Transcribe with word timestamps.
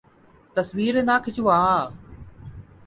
تصویر 0.55 0.95
نہ 1.07 1.15
کھنچوان 1.23 1.85